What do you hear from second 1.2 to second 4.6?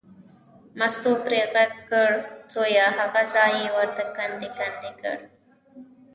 پرې غږ کړ، زویه هغه ځای یې ورته کندې